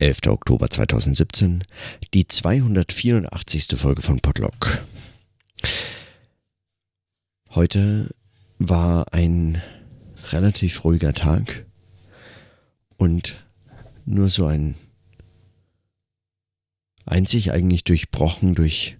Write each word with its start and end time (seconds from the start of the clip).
11. 0.00 0.28
Oktober 0.28 0.70
2017, 0.70 1.64
die 2.14 2.28
284. 2.28 3.66
Folge 3.76 4.00
von 4.00 4.20
Podlock. 4.20 4.82
Heute 7.50 8.14
war 8.58 9.12
ein 9.12 9.60
relativ 10.30 10.84
ruhiger 10.84 11.14
Tag 11.14 11.66
und 12.96 13.44
nur 14.04 14.28
so 14.28 14.46
ein 14.46 14.76
einzig 17.04 17.52
eigentlich 17.52 17.84
durchbrochen 17.84 18.54
durch 18.54 18.98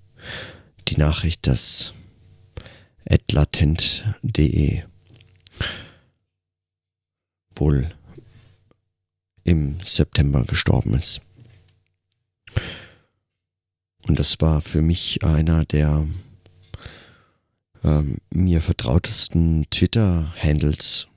die 0.89 0.96
Nachricht, 0.96 1.46
dass 1.46 1.93
atlatent.de 3.09 4.83
wohl 7.55 7.89
im 9.49 9.80
September 9.83 10.45
gestorben 10.45 10.93
ist. 10.93 11.23
Und 14.07 14.18
das 14.18 14.39
war 14.41 14.61
für 14.61 14.82
mich 14.82 15.25
einer 15.25 15.64
der 15.64 16.07
ähm, 17.82 18.19
mir 18.31 18.61
vertrautesten 18.61 19.67
Twitter-Handles, 19.71 21.08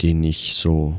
den 0.00 0.22
ich 0.22 0.54
so 0.54 0.94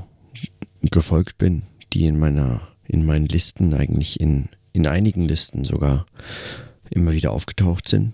gefolgt 0.82 1.38
bin, 1.38 1.64
die 1.94 2.06
in 2.06 2.20
meiner, 2.20 2.68
in 2.86 3.06
meinen 3.06 3.28
Listen 3.28 3.74
eigentlich 3.74 4.20
in, 4.20 4.50
in 4.74 4.88
einigen 4.88 5.22
Listen 5.22 5.64
sogar 5.64 6.06
immer 6.90 7.14
wieder 7.14 7.32
aufgetaucht 7.32 7.88
sind. 7.88 8.12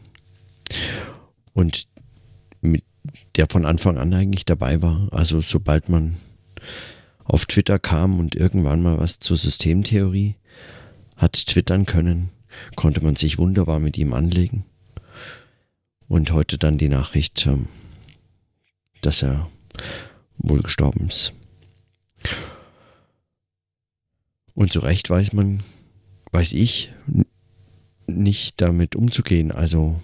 Und 1.54 1.88
mit 2.62 2.84
der 3.36 3.48
von 3.50 3.66
Anfang 3.66 3.98
an 3.98 4.14
eigentlich 4.14 4.46
dabei 4.46 4.84
war. 4.84 5.08
Also 5.12 5.42
sobald 5.42 5.90
man 5.90 6.18
auf 7.24 7.46
Twitter 7.46 7.80
kam 7.80 8.20
und 8.20 8.36
irgendwann 8.36 8.82
mal 8.82 9.00
was 9.00 9.20
zur 9.20 9.38
Systemtheorie 9.38 10.36
hat 11.16 11.34
twittern 11.48 11.86
können, 11.86 12.30
konnte 12.76 13.02
man 13.04 13.16
sich 13.16 13.38
wunderbar 13.38 13.80
mit 13.80 13.98
ihm 13.98 14.14
anlegen. 14.14 14.66
Und 16.08 16.32
heute 16.32 16.58
dann 16.58 16.78
die 16.78 16.88
Nachricht, 16.88 17.46
ähm, 17.48 17.68
dass 19.02 19.24
er 19.24 19.50
wohl 20.38 20.62
gestorben 20.62 21.08
ist. 21.08 21.34
Und 24.54 24.72
zu 24.72 24.80
Recht 24.80 25.10
weiß 25.10 25.34
man, 25.34 25.62
weiß 26.32 26.54
ich, 26.54 26.94
nicht 28.08 28.62
damit 28.62 28.96
umzugehen. 28.96 29.52
Also 29.52 30.00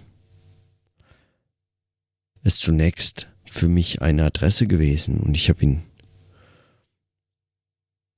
ist 2.44 2.62
zunächst 2.62 3.30
für 3.46 3.70
mich 3.70 4.02
eine 4.02 4.26
Adresse 4.26 4.68
gewesen 4.68 5.22
und 5.22 5.36
ich 5.36 5.50
habe 5.50 5.64
ihn 5.64 5.82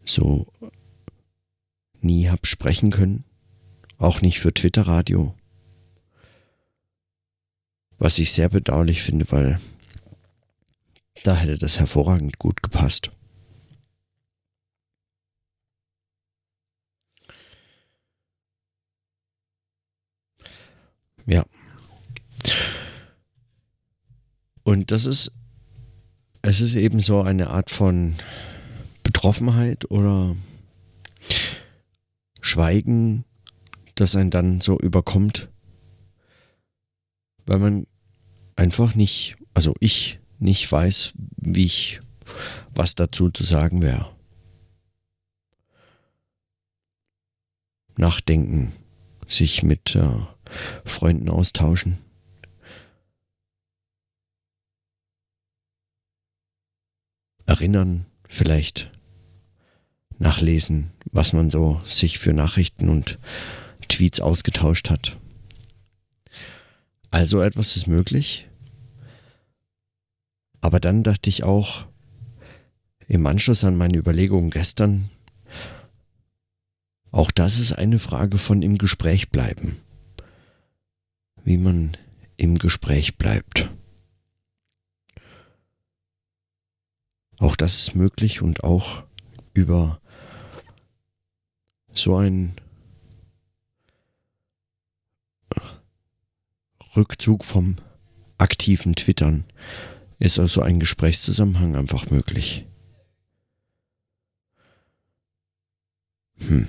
so 0.06 0.48
nie 2.02 2.30
hab 2.30 2.46
sprechen 2.46 2.92
können, 2.92 3.24
auch 3.98 4.22
nicht 4.22 4.40
für 4.40 4.54
Twitter 4.54 4.84
Radio. 4.88 5.34
Was 7.98 8.20
ich 8.20 8.32
sehr 8.32 8.50
bedauerlich 8.50 9.02
finde, 9.02 9.32
weil 9.32 9.60
da 11.24 11.36
hätte 11.36 11.58
das 11.58 11.80
hervorragend 11.80 12.38
gut 12.40 12.62
gepasst. 12.62 13.10
Ja. 21.26 21.46
Und 24.64 24.92
das 24.92 25.06
ist, 25.06 25.32
es 26.42 26.62
ist 26.62 26.76
eben 26.76 27.00
so 27.00 27.22
eine 27.22 27.50
Art 27.50 27.72
von 27.72 28.16
Betroffenheit 29.26 29.90
oder 29.90 30.36
Schweigen, 32.42 33.26
das 33.96 34.16
einen 34.16 34.30
dann 34.30 34.62
so 34.62 34.78
überkommt, 34.78 35.50
weil 37.48 37.58
man 37.58 37.88
einfach 38.56 38.94
nicht, 38.94 39.38
also 39.56 39.74
ich 39.80 40.20
nicht 40.38 40.72
weiß, 40.72 41.14
wie 41.38 41.66
ich 41.66 42.02
was 42.76 42.94
dazu 42.94 43.32
zu 43.32 43.44
sagen 43.44 43.82
wäre. 43.82 44.16
Nachdenken, 47.98 48.74
sich 49.26 49.64
mit 49.64 49.96
äh, 49.96 50.20
Freunden 50.86 51.30
austauschen. 51.30 51.98
Erinnern, 57.48 58.06
vielleicht 58.30 58.92
nachlesen, 60.20 60.92
was 61.12 61.34
man 61.34 61.50
so 61.50 61.82
sich 61.86 62.20
für 62.20 62.34
Nachrichten 62.34 62.90
und 62.90 63.20
Tweets 63.88 64.20
ausgetauscht 64.20 64.90
hat. 64.90 65.18
Also 67.12 67.42
etwas 67.42 67.76
ist 67.76 67.88
möglich. 67.88 68.48
Aber 70.62 70.80
dann 70.80 71.04
dachte 71.04 71.30
ich 71.30 71.44
auch, 71.44 71.86
im 73.08 73.26
Anschluss 73.28 73.64
an 73.64 73.78
meine 73.78 73.98
Überlegungen 73.98 74.50
gestern, 74.50 75.10
auch 77.12 77.32
das 77.32 77.60
ist 77.60 77.72
eine 77.74 78.00
Frage 78.00 78.38
von 78.38 78.62
im 78.62 78.78
Gespräch 78.78 79.30
bleiben. 79.30 79.78
Wie 81.44 81.58
man 81.58 81.96
im 82.36 82.58
Gespräch 82.58 83.18
bleibt. 83.18 83.70
Auch 87.38 87.56
das 87.56 87.80
ist 87.80 87.96
möglich 87.96 88.42
und 88.42 88.64
auch 88.64 89.04
über 89.54 90.02
so 91.98 92.18
ein 92.18 92.54
Rückzug 96.96 97.44
vom 97.44 97.76
aktiven 98.38 98.96
Twittern 98.96 99.46
ist 100.20 100.40
also 100.40 100.62
ein 100.62 100.80
Gesprächszusammenhang 100.80 101.76
einfach 101.76 102.10
möglich. 102.10 102.66
Hm. 106.40 106.68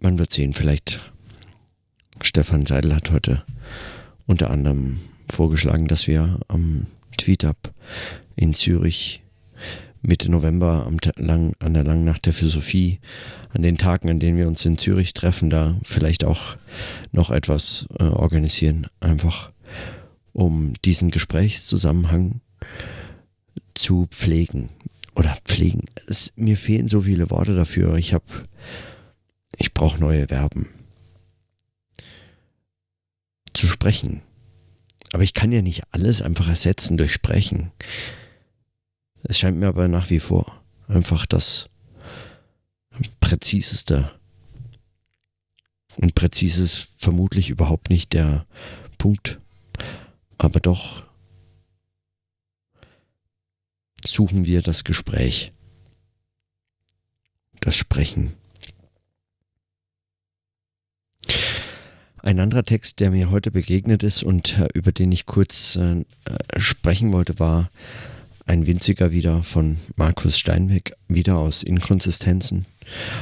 Man 0.00 0.18
wird 0.18 0.32
sehen, 0.32 0.54
vielleicht 0.54 1.00
Stefan 2.22 2.64
Seidel 2.64 2.94
hat 2.94 3.10
heute 3.10 3.44
unter 4.28 4.50
anderem 4.50 5.00
vorgeschlagen, 5.28 5.88
dass 5.88 6.06
wir 6.06 6.38
am 6.46 6.86
Tweetup 7.16 7.74
in 8.36 8.54
Zürich 8.54 9.22
Mitte 10.00 10.30
November 10.30 10.86
am 10.86 10.98
lang, 11.16 11.54
an 11.58 11.74
der 11.74 11.82
langen 11.82 12.04
Nacht 12.04 12.26
der 12.26 12.32
Philosophie, 12.32 13.00
an 13.52 13.62
den 13.62 13.78
Tagen, 13.78 14.08
an 14.10 14.20
denen 14.20 14.38
wir 14.38 14.46
uns 14.46 14.64
in 14.64 14.78
Zürich 14.78 15.12
treffen, 15.12 15.50
da 15.50 15.76
vielleicht 15.82 16.24
auch 16.24 16.56
noch 17.10 17.30
etwas 17.30 17.88
äh, 17.98 18.04
organisieren, 18.04 18.86
einfach 19.00 19.50
um 20.32 20.74
diesen 20.84 21.10
Gesprächszusammenhang 21.10 22.40
zu 23.74 24.06
pflegen 24.10 24.68
oder 25.16 25.36
pflegen. 25.44 25.86
Es, 26.06 26.32
mir 26.36 26.56
fehlen 26.56 26.86
so 26.86 27.00
viele 27.00 27.30
Worte 27.30 27.56
dafür. 27.56 27.96
Ich 27.96 28.14
habe, 28.14 28.24
ich 29.56 29.74
brauche 29.74 29.98
neue 29.98 30.28
Verben. 30.28 30.68
Sprechen, 33.68 34.22
aber 35.12 35.22
ich 35.22 35.34
kann 35.34 35.52
ja 35.52 35.62
nicht 35.62 35.82
alles 35.92 36.22
einfach 36.22 36.48
ersetzen 36.48 36.96
durch 36.96 37.12
Sprechen. 37.12 37.72
Es 39.22 39.38
scheint 39.38 39.58
mir 39.58 39.68
aber 39.68 39.88
nach 39.88 40.10
wie 40.10 40.20
vor 40.20 40.62
einfach 40.86 41.26
das 41.26 41.68
präziseste. 43.20 44.10
Und 45.96 46.14
präzise 46.14 46.62
ist 46.62 46.88
vermutlich 46.96 47.50
überhaupt 47.50 47.90
nicht 47.90 48.12
der 48.12 48.46
Punkt. 48.98 49.40
Aber 50.36 50.60
doch 50.60 51.04
suchen 54.04 54.44
wir 54.46 54.62
das 54.62 54.84
Gespräch, 54.84 55.52
das 57.60 57.74
Sprechen. 57.74 58.36
Ein 62.22 62.40
anderer 62.40 62.64
Text, 62.64 63.00
der 63.00 63.10
mir 63.10 63.30
heute 63.30 63.50
begegnet 63.50 64.02
ist 64.02 64.22
und 64.22 64.58
äh, 64.58 64.68
über 64.74 64.92
den 64.92 65.12
ich 65.12 65.26
kurz 65.26 65.76
äh, 65.76 66.04
sprechen 66.56 67.12
wollte, 67.12 67.38
war 67.38 67.70
ein 68.46 68.66
winziger 68.66 69.12
wieder 69.12 69.42
von 69.42 69.78
Markus 69.96 70.38
Steinbeck, 70.38 70.94
wieder 71.06 71.36
aus 71.36 71.62
Inkonsistenzen. 71.62 72.66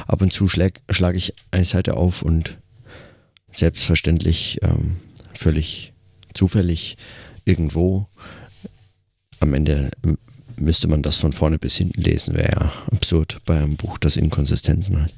Ab 0.07 0.21
und 0.21 0.33
zu 0.33 0.47
schlag, 0.47 0.81
schlage 0.89 1.17
ich 1.17 1.33
eine 1.51 1.65
Seite 1.65 1.95
auf 1.95 2.21
und 2.23 2.57
selbstverständlich 3.53 4.59
ähm, 4.63 4.97
völlig 5.33 5.93
zufällig 6.33 6.97
irgendwo. 7.45 8.07
Am 9.39 9.53
Ende 9.53 9.91
müsste 10.55 10.87
man 10.87 11.03
das 11.03 11.17
von 11.17 11.33
vorne 11.33 11.59
bis 11.59 11.75
hinten 11.75 12.01
lesen, 12.01 12.33
wäre 12.35 12.51
ja 12.51 12.71
absurd 12.91 13.41
bei 13.45 13.57
einem 13.57 13.75
Buch, 13.75 13.97
das 13.97 14.17
Inkonsistenzen 14.17 15.03
heißt. 15.03 15.15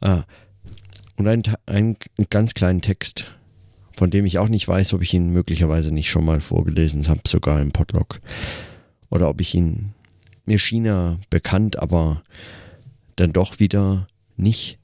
Äh, 0.00 0.22
und 1.16 1.26
einen, 1.26 1.42
einen 1.66 1.96
ganz 2.30 2.54
kleinen 2.54 2.82
Text 2.82 3.26
von 3.96 4.10
dem 4.10 4.26
ich 4.26 4.38
auch 4.38 4.48
nicht 4.48 4.68
weiß, 4.68 4.92
ob 4.92 5.02
ich 5.02 5.14
ihn 5.14 5.30
möglicherweise 5.30 5.92
nicht 5.92 6.10
schon 6.10 6.24
mal 6.24 6.40
vorgelesen 6.40 7.08
habe, 7.08 7.22
sogar 7.26 7.60
im 7.60 7.72
Podlog. 7.72 8.20
Oder 9.08 9.28
ob 9.28 9.40
ich 9.40 9.54
ihn, 9.54 9.94
mir 10.44 10.58
schien 10.58 10.84
er 10.84 11.18
bekannt, 11.30 11.78
aber 11.78 12.22
dann 13.16 13.32
doch 13.32 13.58
wieder 13.58 14.06
nicht. 14.36 14.78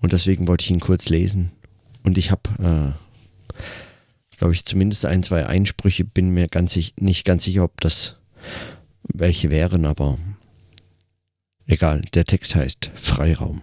Und 0.00 0.12
deswegen 0.12 0.48
wollte 0.48 0.64
ich 0.64 0.72
ihn 0.72 0.80
kurz 0.80 1.08
lesen. 1.08 1.52
Und 2.02 2.18
ich 2.18 2.32
habe, 2.32 2.42
äh, 2.58 4.36
glaube 4.36 4.54
ich, 4.54 4.64
zumindest 4.64 5.06
ein, 5.06 5.22
zwei 5.22 5.46
Einsprüche, 5.46 6.04
bin 6.04 6.30
mir 6.30 6.48
ganz, 6.48 6.76
nicht 6.98 7.24
ganz 7.24 7.44
sicher, 7.44 7.62
ob 7.62 7.80
das 7.80 8.16
welche 9.04 9.50
wären, 9.50 9.84
aber 9.84 10.18
egal. 11.66 12.00
Der 12.14 12.24
Text 12.24 12.56
heißt 12.56 12.90
Freiraum. 12.96 13.60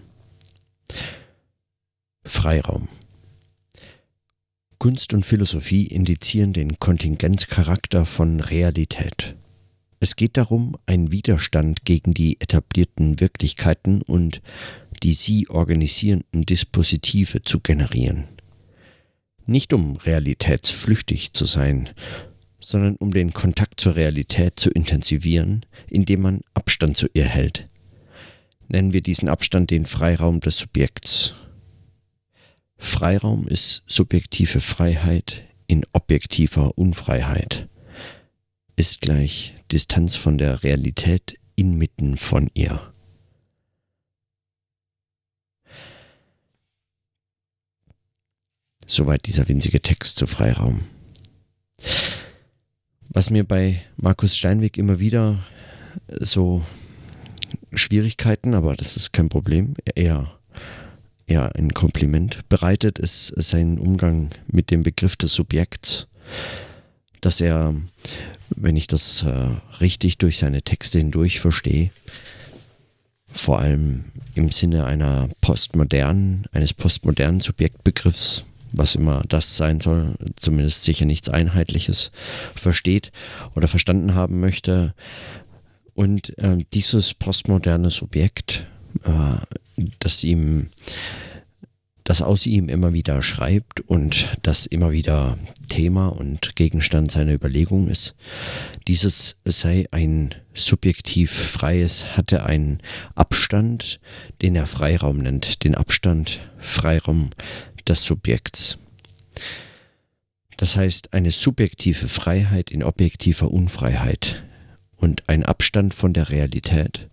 Freiraum. 2.24 2.88
Kunst 4.78 5.14
und 5.14 5.26
Philosophie 5.26 5.88
indizieren 5.88 6.54
den 6.54 6.80
Kontingenzcharakter 6.80 8.06
von 8.06 8.40
Realität. 8.40 9.36
Es 10.00 10.16
geht 10.16 10.38
darum, 10.38 10.78
einen 10.86 11.12
Widerstand 11.12 11.84
gegen 11.84 12.14
die 12.14 12.40
etablierten 12.40 13.20
Wirklichkeiten 13.20 14.02
und 14.02 14.42
die 15.04 15.14
sie 15.14 15.50
organisierenden 15.50 16.46
Dispositive 16.46 17.42
zu 17.42 17.60
generieren. 17.60 18.24
Nicht 19.46 19.74
um 19.74 19.98
realitätsflüchtig 19.98 21.34
zu 21.34 21.46
sein, 21.46 21.90
sondern 22.60 22.96
um 22.98 23.12
den 23.12 23.34
Kontakt 23.34 23.80
zur 23.80 23.96
Realität 23.96 24.60
zu 24.60 24.70
intensivieren, 24.70 25.66
indem 25.90 26.22
man 26.22 26.42
Abstand 26.54 26.98
zu 26.98 27.08
ihr 27.14 27.26
hält. 27.26 27.68
Nennen 28.70 28.94
wir 28.94 29.02
diesen 29.02 29.30
Abstand 29.30 29.72
den 29.72 29.86
Freiraum 29.88 30.42
des 30.42 30.58
Subjekts. 30.58 31.34
Freiraum 32.78 33.48
ist 33.48 33.84
subjektive 33.88 34.62
Freiheit 34.62 35.44
in 35.66 35.86
objektiver 35.92 36.78
Unfreiheit, 36.78 37.68
ist 38.76 39.02
gleich 39.02 39.56
Distanz 39.72 40.16
von 40.16 40.38
der 40.38 40.64
Realität 40.64 41.40
inmitten 41.56 42.18
von 42.18 42.50
ihr. 42.54 42.94
Soweit 48.86 49.26
dieser 49.26 49.48
winzige 49.48 49.82
Text 49.82 50.18
zu 50.18 50.28
Freiraum. 50.28 50.82
Was 53.10 53.32
mir 53.32 53.44
bei 53.44 53.84
Markus 53.98 54.38
Steinweg 54.38 54.78
immer 54.78 55.00
wieder 55.00 55.44
so 56.08 56.64
Schwierigkeiten, 57.80 58.54
aber 58.54 58.76
das 58.76 58.98
ist 58.98 59.14
kein 59.14 59.30
Problem, 59.30 59.76
eher, 59.96 60.32
eher 61.28 61.56
ein 61.56 61.74
Kompliment 61.74 62.48
bereitet, 62.50 63.00
ist 63.00 63.34
sein 63.38 63.80
Umgang 63.80 64.30
mit 64.48 64.72
dem 64.72 64.84
Begriff 64.84 65.16
des 65.16 65.34
Subjekts, 65.34 66.08
dass 67.22 67.42
er, 67.42 67.76
wenn 68.50 68.78
ich 68.78 68.88
das 68.88 69.24
äh, 69.24 69.50
richtig 69.82 70.18
durch 70.18 70.38
seine 70.38 70.62
Texte 70.62 71.00
hindurch 71.00 71.40
verstehe, 71.40 71.92
vor 73.32 73.60
allem 73.60 74.06
im 74.36 74.52
Sinne 74.52 74.86
einer 74.86 75.30
postmodernen, 75.42 76.48
eines 76.52 76.74
postmodernen 76.74 77.42
Subjektbegriffs 77.42 78.44
was 78.72 78.96
immer 78.96 79.24
das 79.28 79.58
sein 79.58 79.80
soll, 79.80 80.16
zumindest 80.36 80.84
sicher 80.84 81.06
nichts 81.06 81.30
Einheitliches 81.30 82.12
versteht 82.56 83.12
oder 83.56 83.68
verstanden 83.68 84.16
haben 84.16 84.40
möchte. 84.40 84.94
Und 86.00 86.38
äh, 86.38 86.58
dieses 86.74 87.14
postmoderne 87.14 87.90
Subjekt, 87.90 88.66
äh, 89.04 89.84
das 90.00 90.24
ihm, 90.24 90.70
das 92.06 92.22
aus 92.22 92.46
ihm 92.46 92.70
immer 92.70 92.94
wieder 92.94 93.22
schreibt 93.22 93.82
und 93.82 94.38
das 94.42 94.66
immer 94.66 94.94
wieder 94.94 95.38
Thema 95.68 96.08
und 96.08 96.56
Gegenstand 96.56 97.12
seiner 97.12 97.34
Überlegung 97.34 97.90
ist, 97.90 98.16
dieses 98.88 99.42
sei 99.44 99.88
ein 99.92 100.34
subjektiv 100.54 101.34
freies, 101.34 102.16
hatte 102.16 102.46
einen 102.46 102.80
Abstand, 103.16 104.00
den 104.42 104.56
er 104.56 104.68
Freiraum 104.68 105.18
nennt, 105.18 105.66
den 105.66 105.76
Abstand, 105.76 106.40
Freiraum 106.60 107.32
des 107.90 108.04
Subjekts. 108.04 108.78
Das 110.56 110.78
heißt, 110.78 111.12
eine 111.12 111.32
subjektive 111.32 112.08
Freiheit 112.08 112.72
in 112.72 112.84
objektiver 112.84 113.52
Unfreiheit 113.52 114.46
und 115.00 115.28
ein 115.28 115.44
Abstand 115.44 115.94
von 115.94 116.14
der 116.14 116.30
Realität. 116.30 117.10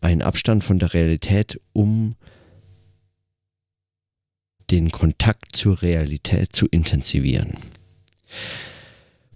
Ein 0.00 0.22
Abstand 0.22 0.64
von 0.64 0.78
der 0.78 0.94
Realität, 0.94 1.60
um 1.72 2.16
den 4.70 4.90
Kontakt 4.90 5.54
zur 5.56 5.82
Realität 5.82 6.54
zu 6.54 6.66
intensivieren. 6.66 7.56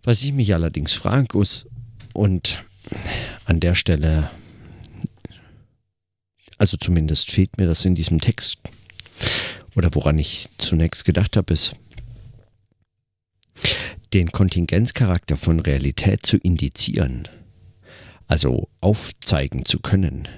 Was 0.02 0.22
ich 0.22 0.32
mich 0.32 0.54
allerdings 0.54 0.94
fragen 0.94 1.28
muss, 1.32 1.66
und 2.12 2.62
an 3.46 3.60
der 3.60 3.74
Stelle, 3.74 4.30
also 6.58 6.76
zumindest 6.76 7.30
fehlt 7.30 7.56
mir 7.56 7.66
das 7.66 7.84
in 7.84 7.94
diesem 7.94 8.20
Text, 8.20 8.58
oder 9.74 9.88
woran 9.94 10.18
ich 10.18 10.48
zunächst 10.58 11.04
gedacht 11.04 11.36
habe, 11.36 11.52
ist, 11.54 11.76
den 14.14 14.30
Kontingenzcharakter 14.30 15.36
von 15.36 15.60
Realität 15.60 16.24
zu 16.26 16.36
indizieren, 16.36 17.28
also 18.28 18.68
aufzeigen 18.80 19.64
zu 19.64 19.80
können. 19.80 20.28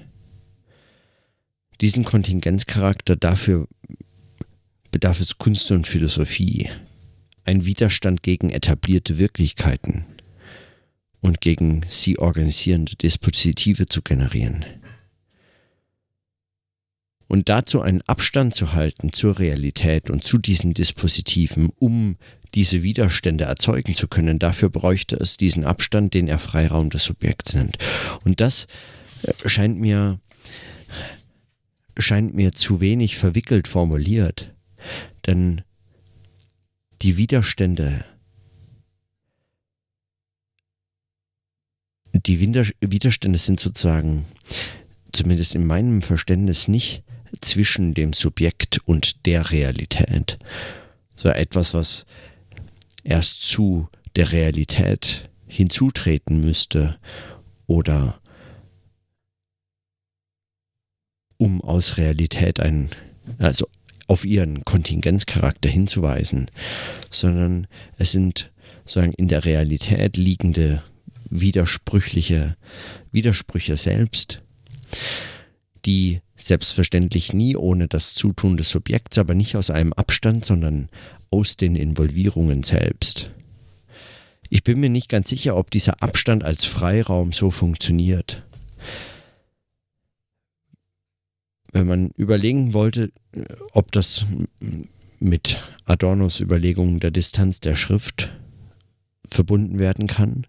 Diesen 1.81 2.05
Kontingenzcharakter 2.05 3.15
dafür 3.15 3.67
bedarf 4.91 5.19
es 5.19 5.37
Kunst 5.37 5.71
und 5.71 5.87
Philosophie, 5.87 6.69
ein 7.43 7.65
Widerstand 7.65 8.23
gegen 8.23 8.49
etablierte 8.49 9.17
Wirklichkeiten 9.17 10.05
und 11.19 11.41
gegen 11.41 11.81
sie 11.89 12.17
organisierende 12.17 12.95
Dispositive 12.95 13.87
zu 13.87 14.01
generieren 14.01 14.65
und 17.27 17.49
dazu 17.49 17.81
einen 17.81 18.01
Abstand 18.03 18.53
zu 18.53 18.73
halten 18.73 19.11
zur 19.13 19.39
Realität 19.39 20.09
und 20.09 20.23
zu 20.23 20.37
diesen 20.37 20.73
Dispositiven, 20.73 21.71
um 21.79 22.17
diese 22.53 22.83
Widerstände 22.83 23.45
erzeugen 23.45 23.95
zu 23.95 24.07
können. 24.07 24.39
Dafür 24.39 24.69
bräuchte 24.69 25.15
es 25.17 25.37
diesen 25.37 25.65
Abstand, 25.65 26.13
den 26.13 26.27
er 26.27 26.39
Freiraum 26.39 26.89
des 26.89 27.03
Subjekts 27.03 27.55
nennt. 27.55 27.77
Und 28.23 28.41
das 28.41 28.67
äh, 29.23 29.33
scheint 29.47 29.79
mir, 29.79 30.19
scheint 31.97 32.33
mir 32.33 32.53
zu 32.53 32.79
wenig 32.79 33.17
verwickelt 33.17 33.67
formuliert, 33.67 34.53
denn 35.25 35.63
die 37.01 37.17
Widerstände, 37.17 38.05
die 42.13 42.39
Widerstände 42.39 43.37
sind 43.37 43.59
sozusagen, 43.59 44.25
zumindest 45.11 45.55
in 45.55 45.67
meinem 45.67 46.01
Verständnis, 46.01 46.67
nicht 46.67 47.03
zwischen 47.41 47.93
dem 47.93 48.13
Subjekt 48.13 48.79
und 48.85 49.25
der 49.25 49.51
Realität. 49.51 50.37
So 51.15 51.29
etwas, 51.29 51.73
was 51.73 52.05
erst 53.03 53.43
zu 53.43 53.87
der 54.15 54.31
Realität 54.31 55.29
hinzutreten 55.47 56.41
müsste 56.41 56.97
oder 57.67 58.19
um 61.37 61.61
aus 61.61 61.97
Realität 61.97 62.59
ein, 62.59 62.89
also 63.37 63.67
auf 64.07 64.25
ihren 64.25 64.63
Kontingenzcharakter 64.65 65.69
hinzuweisen, 65.69 66.49
sondern 67.09 67.67
es 67.97 68.11
sind 68.11 68.51
sozusagen 68.85 69.13
in 69.13 69.27
der 69.27 69.45
Realität 69.45 70.17
liegende 70.17 70.83
widersprüchliche 71.29 72.55
Widersprüche 73.11 73.77
selbst, 73.77 74.43
die 75.85 76.21
Selbstverständlich 76.37 77.31
nie 77.31 77.55
ohne 77.55 77.87
das 77.87 78.13
Zutun 78.13 78.57
des 78.57 78.69
Subjekts, 78.69 79.17
aber 79.17 79.33
nicht 79.33 79.55
aus 79.55 79.69
einem 79.69 79.93
Abstand, 79.93 80.43
sondern 80.43 80.89
aus 81.31 81.55
den 81.55 81.77
Involvierungen 81.77 82.63
selbst. 82.63 83.31
Ich 84.49 84.63
bin 84.63 84.81
mir 84.81 84.89
nicht 84.89 85.07
ganz 85.07 85.29
sicher, 85.29 85.55
ob 85.55 85.71
dieser 85.71 86.03
Abstand 86.03 86.43
als 86.43 86.65
Freiraum 86.65 87.31
so 87.31 87.51
funktioniert. 87.51 88.43
Wenn 91.71 91.87
man 91.87 92.09
überlegen 92.17 92.73
wollte, 92.73 93.13
ob 93.71 93.93
das 93.93 94.25
mit 95.19 95.59
Adornos 95.85 96.41
Überlegungen 96.41 96.99
der 96.99 97.11
Distanz 97.11 97.61
der 97.61 97.75
Schrift 97.75 98.29
verbunden 99.25 99.79
werden 99.79 100.07
kann, 100.07 100.45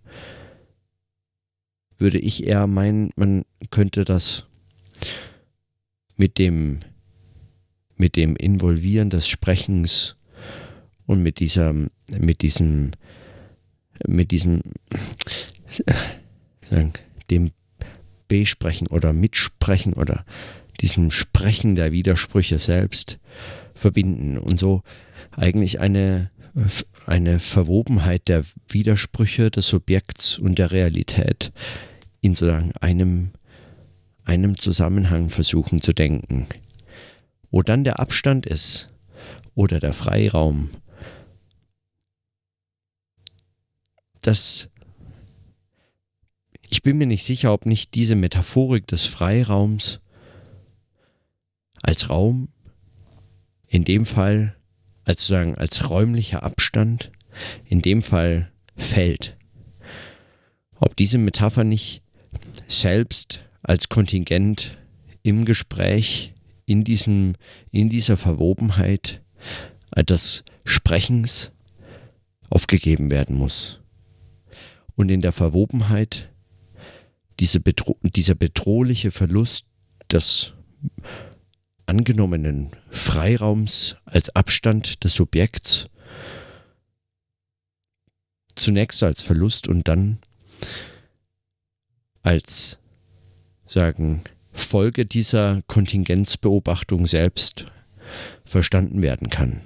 würde 1.97 2.19
ich 2.19 2.45
eher 2.45 2.67
meinen, 2.67 3.11
man 3.15 3.45
könnte 3.71 4.05
das 4.05 4.47
mit 6.17 6.39
dem, 6.39 6.81
mit 7.97 8.17
dem 8.17 8.37
Involvieren 8.37 9.11
des 9.11 9.29
Sprechens 9.29 10.17
und 11.07 11.23
mit 11.23 11.41
dieser, 11.41 11.73
mit 11.73 12.43
diesem, 12.43 12.93
mit 14.07 14.31
diesem, 14.31 14.63
sagen, 16.61 16.93
dem 17.31 17.51
Besprechen 18.29 18.89
oder 18.89 19.13
Mitsprechen 19.13 19.93
oder 19.93 20.25
diesem 20.81 21.11
Sprechen 21.11 21.77
der 21.77 21.93
Widersprüche 21.93 22.59
selbst 22.59 23.19
verbinden. 23.75 24.37
Und 24.39 24.59
so 24.59 24.83
eigentlich 25.33 25.81
eine, 25.81 26.31
eine 27.07 27.39
Verwobenheit 27.39 28.29
der 28.29 28.45
Widersprüche 28.69 29.51
des 29.51 29.69
Subjekts 29.69 30.39
und 30.39 30.59
der 30.59 30.73
Realität 30.73 31.53
in 32.21 32.35
sozusagen 32.35 32.73
einem, 32.81 33.31
einem 34.27 34.59
Zusammenhang 34.59 35.31
versuchen 35.31 35.81
zu 35.81 35.93
denken. 35.93 36.47
Wo 37.51 37.63
dann 37.63 37.85
der 37.85 37.99
Abstand 38.01 38.45
ist 38.45 38.93
oder 39.55 39.81
der 39.81 39.93
Freiraum, 39.93 40.69
das 44.21 44.69
ich 46.69 46.83
bin 46.83 46.99
mir 46.99 47.07
nicht 47.07 47.25
sicher, 47.25 47.53
ob 47.53 47.65
nicht 47.65 47.95
diese 47.95 48.17
Metaphorik 48.17 48.87
des 48.89 49.07
Freiraums 49.07 50.01
als 51.83 52.11
Raum, 52.11 52.49
in 53.69 53.85
dem 53.85 54.05
Fall 54.05 54.57
als 55.05 55.23
sozusagen 55.23 55.55
als 55.55 55.89
räumlicher 55.89 56.43
Abstand, 56.43 57.13
in 57.65 57.81
dem 57.81 58.03
Fall 58.03 58.51
fällt. 58.77 59.37
Ob 60.79 60.97
diese 60.97 61.19
Metapher 61.19 61.65
nicht 61.65 62.03
selbst 62.67 63.46
als 63.67 63.89
Kontingent 63.89 64.79
im 65.23 65.45
Gespräch, 65.45 66.35
in, 66.67 66.85
diesem, 66.85 67.35
in 67.73 67.89
dieser 67.89 68.17
Verwobenheit 68.17 69.23
des 69.97 70.45
Sprechens 70.65 71.51
aufgegeben 72.49 73.11
werden 73.11 73.37
muss. 73.37 73.81
Und 74.95 75.11
in 75.11 75.21
der 75.21 75.33
Verwobenheit 75.33 76.31
diese 77.41 77.61
bedro 77.61 77.99
dieser 78.03 78.35
bedrohliche 78.35 79.11
Verlust 79.11 79.67
des 80.11 80.55
angenommenen 81.87 82.71
Freiraums 82.91 83.97
als 84.05 84.35
Abstand 84.35 85.05
des 85.05 85.15
Subjekts 85.15 85.89
zunächst 88.55 89.03
als 89.03 89.23
Verlust 89.23 89.69
und 89.69 89.87
dann 89.87 90.19
als 92.23 92.79
sagen 93.67 94.23
Folge 94.53 95.05
dieser 95.07 95.63
Kontingenzbeobachtung 95.67 97.07
selbst 97.07 97.67
verstanden 98.45 99.03
werden 99.03 99.29
kann. 99.29 99.61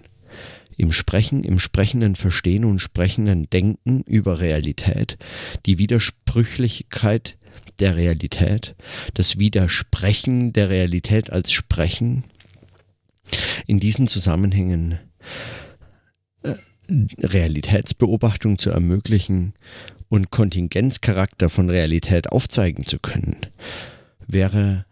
Im 0.77 0.93
Sprechen, 0.93 1.45
im 1.45 1.59
sprechenden 1.59 2.17
Verstehen 2.17 2.65
und 2.65 2.79
sprechenden 2.79 3.49
Denken 3.51 4.03
über 4.03 4.41
Realität, 4.41 5.19
die 5.67 5.79
Widersprüchlichkeit 5.79 7.37
der 7.79 7.97
Realität, 7.97 8.75
das 9.15 9.39
Widersprechen 9.39 10.53
der 10.53 10.71
Realität 10.71 11.31
als 11.31 11.53
Sprechen. 11.53 12.25
In 13.67 13.79
diesen 13.79 14.09
Zusammenhängen 14.09 14.99
äh, 16.43 16.55
Realitätsbeobachtung 17.19 18.59
zu 18.59 18.71
ermöglichen 18.71 19.55
und 20.11 20.31
Kontingenzcharakter 20.31 21.49
von 21.49 21.71
Realität 21.71 22.31
aufzeigen 22.31 22.85
zu 22.85 22.99
können, 22.99 23.37
wäre, 24.27 24.85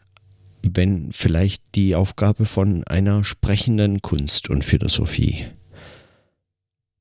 wenn 0.62 1.12
vielleicht 1.12 1.62
die 1.74 1.94
Aufgabe 1.94 2.46
von 2.46 2.84
einer 2.84 3.24
sprechenden 3.24 4.00
Kunst 4.00 4.48
und 4.48 4.64
Philosophie. 4.64 5.44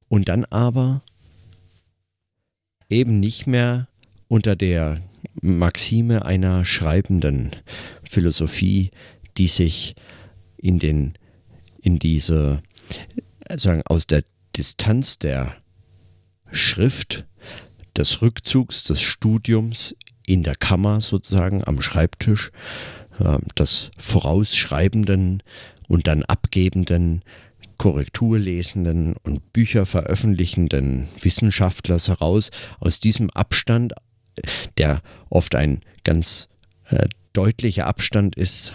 Und 0.10 0.30
dann 0.30 0.46
aber 0.46 1.04
eben 2.90 3.20
nicht 3.20 3.46
mehr 3.46 3.88
unter 4.28 4.56
der 4.56 5.02
Maxime 5.42 6.26
einer 6.26 6.66
schreibenden 6.66 7.52
Philosophie, 8.04 8.92
die 9.38 9.48
sich 9.48 9.96
in 10.58 10.80
den 10.80 11.14
in 11.82 12.00
diese 12.00 12.62
sagen 13.56 13.84
aus 13.86 14.08
der 14.08 14.24
Distanz 14.56 15.20
der 15.20 15.56
Schrift, 16.52 17.26
des 17.98 18.22
Rückzugs, 18.22 18.84
des 18.84 19.02
Studiums 19.02 19.96
in 20.26 20.44
der 20.44 20.56
Kammer 20.56 21.02
sozusagen 21.02 21.64
am 21.66 21.82
Schreibtisch, 21.82 22.52
äh, 23.20 23.38
des 23.58 23.92
vorausschreibenden 23.98 25.44
und 25.88 26.08
dann 26.08 26.24
abgebenden 26.24 27.24
Korrekturlesenden 27.78 29.16
und 29.24 29.54
Bücher 29.54 29.86
veröffentlichenden 29.86 31.08
Wissenschaftlers 31.22 32.08
heraus, 32.08 32.50
aus 32.80 33.00
diesem 33.00 33.30
Abstand 33.30 33.94
der 34.78 35.02
oft 35.30 35.56
ein 35.56 35.82
ganz 36.04 36.50
äh, 36.90 37.08
deutlicher 37.34 37.88
Abstand 37.88 38.36
ist, 38.36 38.74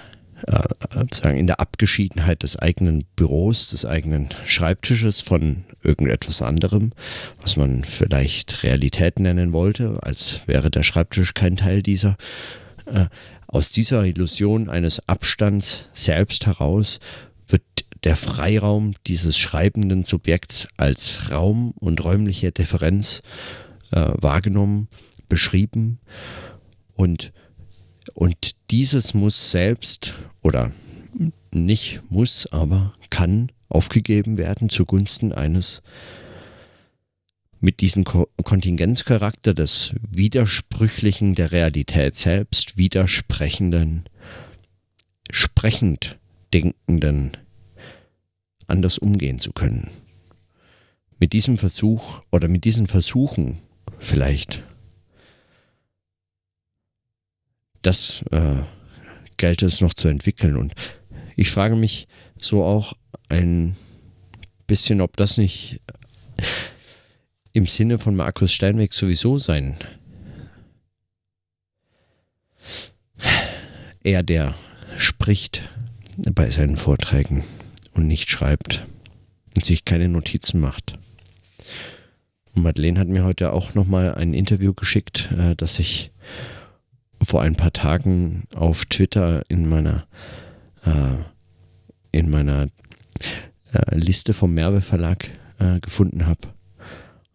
sozusagen 0.93 1.39
in 1.39 1.47
der 1.47 1.61
Abgeschiedenheit 1.61 2.43
des 2.43 2.57
eigenen 2.59 3.05
Büros, 3.17 3.71
des 3.71 3.87
eigenen 3.87 4.29
Schreibtisches 4.45 5.21
von 5.21 5.65
irgendetwas 5.83 6.43
anderem, 6.43 6.93
was 7.41 7.57
man 7.57 7.85
vielleicht 7.85 8.63
Realität 8.63 9.19
nennen 9.19 9.53
wollte, 9.53 9.99
als 10.03 10.47
wäre 10.47 10.71
der 10.71 10.83
Schreibtisch 10.83 11.35
kein 11.35 11.57
Teil 11.57 11.83
dieser. 11.83 12.17
Äh, 12.87 13.07
aus 13.47 13.71
dieser 13.71 14.05
Illusion 14.05 14.71
eines 14.71 15.07
Abstands 15.09 15.89
selbst 15.93 16.47
heraus 16.47 17.01
wird 17.47 17.63
der 18.05 18.17
Freiraum 18.17 18.95
dieses 19.07 19.39
schreibenden 19.39 20.05
Subjekts 20.05 20.69
als 20.77 21.31
Raum 21.31 21.73
und 21.73 22.03
räumliche 22.03 22.51
Differenz 22.51 23.23
äh, 23.91 24.09
wahrgenommen 24.15 24.89
beschrieben 25.29 26.01
und, 26.95 27.33
und 28.15 28.71
dieses 28.71 29.15
muss 29.15 29.51
selbst 29.51 30.15
oder 30.43 30.73
nicht 31.53 32.01
muss, 32.11 32.47
aber 32.51 32.95
kann 33.11 33.51
aufgegeben 33.69 34.39
werden 34.39 34.69
zugunsten 34.69 35.33
eines 35.33 35.83
mit 37.61 37.81
diesem 37.81 38.05
Kontingenzcharakter 38.05 39.55
des 39.55 39.95
Widersprüchlichen 40.11 41.37
der 41.37 41.53
Realität 41.53 42.17
selbst 42.17 42.77
widersprechenden, 42.77 44.05
sprechend 45.31 46.19
denkenden 46.53 47.37
anders 48.67 48.99
umgehen 48.99 49.39
zu 49.39 49.53
können. 49.53 49.91
Mit 51.19 51.33
diesem 51.33 51.57
Versuch 51.57 52.23
oder 52.33 52.49
mit 52.49 52.65
diesen 52.65 52.89
Versuchen 52.89 53.59
vielleicht 53.99 54.65
das 57.83 58.25
äh, 58.33 58.63
gelte 59.43 59.67
es 59.67 59.81
noch 59.81 59.93
zu 59.93 60.07
entwickeln. 60.07 60.57
Und 60.57 60.73
ich 61.35 61.51
frage 61.51 61.75
mich 61.75 62.07
so 62.39 62.63
auch 62.63 62.93
ein 63.29 63.75
bisschen, 64.69 65.01
ob 65.01 65.17
das 65.17 65.37
nicht 65.37 65.81
im 67.53 67.67
Sinne 67.67 67.99
von 67.99 68.15
Markus 68.15 68.53
Steinweg 68.53 68.95
sowieso 68.95 69.39
sein. 69.39 69.75
Er, 74.05 74.23
der 74.23 74.55
spricht 74.97 75.69
bei 76.17 76.49
seinen 76.49 76.77
Vorträgen 76.77 77.43
und 77.95 78.07
nicht 78.07 78.31
schreibt 78.31 78.85
und 79.57 79.65
sich 79.65 79.85
keine 79.85 80.09
Notizen 80.09 80.61
macht. 80.61 80.93
Und 82.55 82.63
Madeleine 82.63 83.01
hat 83.01 83.09
mir 83.09 83.25
heute 83.25 83.53
auch 83.53 83.75
nochmal 83.75 84.15
ein 84.15 84.35
Interview 84.35 84.73
geschickt, 84.73 85.31
äh, 85.37 85.57
das 85.57 85.81
ich 85.81 86.13
vor 87.25 87.43
ein 87.43 87.57
paar 87.57 87.73
Tagen 87.73 88.45
auf 88.55 88.87
Twitter 88.87 89.43
in 89.49 89.69
meiner 89.69 90.07
äh, 90.85 91.19
in 92.13 92.31
meiner 92.31 92.69
äh, 93.73 93.97
Liste 93.97 94.35
vom 94.35 94.55
Merve 94.55 94.83
Verlag 94.83 95.31
äh, 95.59 95.81
gefunden 95.81 96.27
habe. 96.27 96.41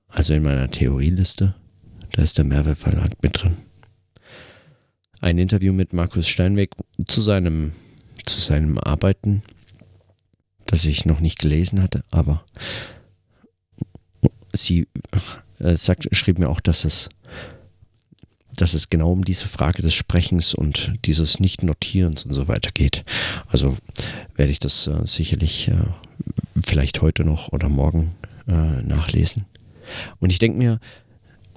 Also 0.07 0.33
in 0.33 0.43
meiner 0.43 0.69
Theorieliste. 0.69 1.55
Da 2.13 2.21
ist 2.21 2.37
der 2.37 2.45
Merve 2.45 2.75
Verlag 2.75 3.11
mit 3.21 3.41
drin. 3.41 3.57
Ein 5.19 5.39
Interview 5.39 5.73
mit 5.73 5.93
Markus 5.93 6.27
Steinweg 6.27 6.75
zu 7.05 7.21
seinem, 7.21 7.73
zu 8.23 8.39
seinem 8.39 8.77
Arbeiten, 8.77 9.41
das 10.67 10.85
ich 10.85 11.05
noch 11.05 11.19
nicht 11.19 11.39
gelesen 11.39 11.81
hatte, 11.81 12.03
aber 12.11 12.45
sie 14.53 14.87
äh, 15.59 15.75
sagt, 15.75 16.07
schrieb 16.15 16.39
mir 16.39 16.49
auch, 16.49 16.59
dass 16.59 16.85
es 16.85 17.09
dass 18.57 18.73
es 18.73 18.89
genau 18.89 19.11
um 19.11 19.23
diese 19.23 19.47
Frage 19.47 19.81
des 19.81 19.93
Sprechens 19.93 20.53
und 20.53 20.93
dieses 21.05 21.39
Nicht-Notierens 21.39 22.25
und 22.25 22.33
so 22.33 22.47
weiter 22.47 22.71
geht. 22.73 23.03
Also 23.47 23.77
werde 24.35 24.51
ich 24.51 24.59
das 24.59 24.87
äh, 24.87 25.05
sicherlich 25.05 25.69
äh, 25.69 25.75
vielleicht 26.61 27.01
heute 27.01 27.23
noch 27.23 27.53
oder 27.53 27.69
morgen 27.69 28.15
äh, 28.47 28.51
nachlesen. 28.51 29.45
Und 30.19 30.31
ich 30.31 30.39
denke 30.39 30.57
mir, 30.57 30.79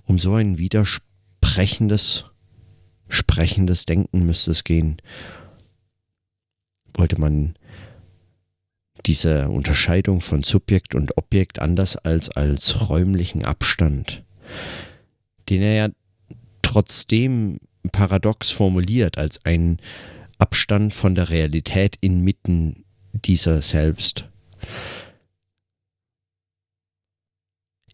um 0.05 0.19
so 0.19 0.35
ein 0.35 0.59
widersprechendes, 0.59 2.27
sprechendes 3.09 3.87
Denken 3.87 4.27
müsste 4.27 4.51
es 4.51 4.63
gehen. 4.63 5.01
Wollte 6.95 7.19
man 7.19 7.55
diese 9.07 9.49
Unterscheidung 9.49 10.21
von 10.21 10.43
Subjekt 10.43 10.95
und 10.95 11.17
Objekt 11.17 11.59
anders 11.61 11.97
als 11.97 12.29
als 12.29 12.91
räumlichen 12.91 13.45
Abstand, 13.45 14.23
den 15.49 15.63
er 15.63 15.75
ja 15.75 15.89
trotzdem 16.71 17.59
paradox 17.93 18.51
formuliert 18.51 19.19
als 19.19 19.45
ein 19.45 19.79
Abstand 20.39 20.95
von 20.95 21.15
der 21.15 21.31
Realität 21.31 21.97
inmitten 22.01 22.85
dieser 23.13 23.61
selbst 23.61 24.31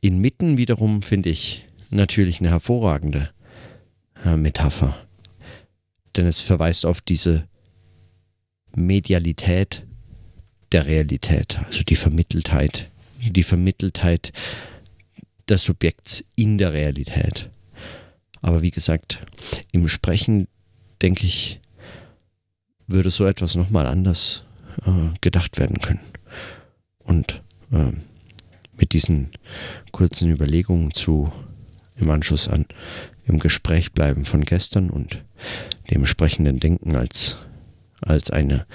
Inmitten 0.07 0.57
wiederum 0.57 1.03
finde 1.03 1.31
ich 1.31 1.65
natürlich 1.91 2.41
eine 2.41 2.51
hervorragende 2.51 3.31
äh, 4.25 4.37
Metapher. 4.37 4.97
Denn 6.15 6.27
es 6.27 6.41
verweist 6.41 6.87
auf 6.87 7.01
diese 7.01 7.49
Medialität 8.77 9.85
der 10.71 10.87
Realität, 10.87 11.59
also 11.65 11.83
die 11.83 11.97
Vermitteltheit, 11.97 12.91
die 13.21 13.43
Vermitteltheit 13.43 14.33
des 15.49 15.65
Subjekts 15.65 16.25
in 16.37 16.59
der 16.59 16.75
Realität. 16.75 17.51
Aber 18.43 18.63
wie 18.63 18.71
gesagt, 18.71 19.27
im 19.73 19.89
Sprechen, 19.89 20.49
denke 21.03 21.27
ich, 21.27 21.61
würde 22.87 23.11
so 23.11 23.27
etwas 23.27 23.57
nochmal 23.57 23.87
anders 23.87 24.45
äh, 24.85 25.11
gedacht 25.21 25.59
werden 25.59 25.79
können. 25.79 26.01
Und 26.99 27.43
äh, 27.73 27.93
mit 28.77 28.93
diesen 28.93 29.31
kurzen 29.93 30.31
Überlegungen 30.31 30.93
zu 30.93 31.33
im 31.97 32.11
Anschluss 32.11 32.49
an 32.49 32.67
im 33.27 33.39
Gespräch 33.39 33.93
bleiben 33.93 34.25
von 34.25 34.43
gestern 34.43 34.91
und 34.91 35.25
dem 35.91 36.07
sprechenden 36.07 36.61
Denken 36.61 36.95
als, 36.95 37.37
als 38.01 38.31
eine 38.31 38.67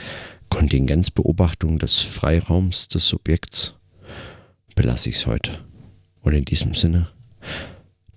Kontingenzbeobachtung 0.50 1.80
des 1.80 2.00
Freiraums 2.00 2.90
des 2.90 3.08
Subjekts 3.08 3.76
belasse 4.76 5.10
ich 5.10 5.18
es 5.18 5.28
heute. 5.28 5.60
Und 6.22 6.34
in 6.34 6.46
diesem 6.46 6.74
Sinne, 6.74 7.10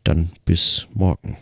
dann 0.05 0.31
bis 0.45 0.87
morgen. 0.95 1.37